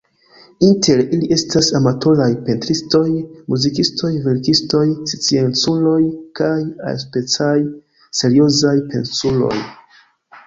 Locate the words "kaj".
6.41-6.55